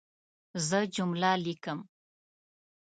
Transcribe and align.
زه 0.67 0.79
جمله 0.95 1.31
لیکم. 1.45 1.79